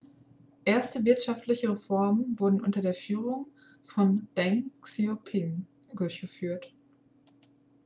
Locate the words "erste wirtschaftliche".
0.65-1.69